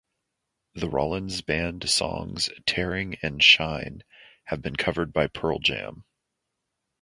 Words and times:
The 0.73 0.89
Rollins 0.89 1.41
Band 1.43 1.87
songs 1.87 2.49
"Tearing" 2.65 3.17
and 3.21 3.43
"Shine" 3.43 4.01
have 4.45 4.59
been 4.59 4.75
covered 4.75 5.13
by 5.13 5.27
Pearl 5.27 5.59
Jam. 5.59 6.05